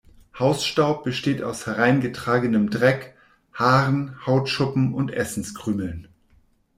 Hausstaub 0.39 1.03
besteht 1.03 1.43
aus 1.43 1.67
hereingetragenem 1.67 2.71
Dreck, 2.71 3.15
Haaren, 3.53 4.17
Hautschuppen 4.25 4.95
und 4.95 5.13
Essenskrümeln. 5.13 6.07